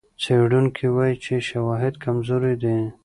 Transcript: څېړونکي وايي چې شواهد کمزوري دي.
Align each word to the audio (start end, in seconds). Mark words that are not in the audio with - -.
څېړونکي 0.21 0.85
وايي 0.95 1.15
چې 1.23 1.35
شواهد 1.49 1.93
کمزوري 2.03 2.53
دي. 2.63 2.77